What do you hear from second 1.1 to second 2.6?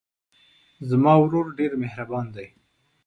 ورور ډېر مهربان دی.